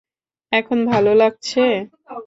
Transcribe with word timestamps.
এখন 0.51 0.77
ভালো 0.85 1.11
লাগছে? 1.13 1.63